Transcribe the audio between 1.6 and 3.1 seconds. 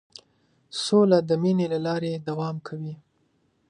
له لارې دوام کوي.